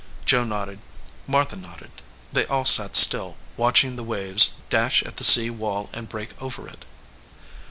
Joe 0.25 0.43
nodded. 0.43 0.79
Martha 1.27 1.55
nodded. 1.55 1.91
They 2.33 2.47
all 2.47 2.65
sat 2.65 2.95
still, 2.95 3.37
watching 3.55 3.97
the 3.97 4.03
waves 4.03 4.55
dash 4.71 5.03
at 5.03 5.17
the 5.17 5.23
sea 5.23 5.51
wall 5.51 5.91
and 5.93 6.09
break 6.09 6.31
over 6.41 6.67
it. 6.67 6.85